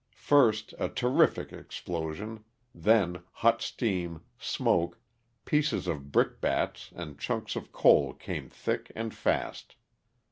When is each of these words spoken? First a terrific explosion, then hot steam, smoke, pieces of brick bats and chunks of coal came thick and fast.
First 0.17 0.73
a 0.79 0.89
terrific 0.89 1.53
explosion, 1.53 2.43
then 2.73 3.21
hot 3.33 3.61
steam, 3.61 4.21
smoke, 4.39 4.99
pieces 5.45 5.85
of 5.85 6.11
brick 6.11 6.41
bats 6.41 6.89
and 6.95 7.19
chunks 7.19 7.55
of 7.55 7.71
coal 7.71 8.11
came 8.15 8.49
thick 8.49 8.91
and 8.95 9.13
fast. 9.13 9.75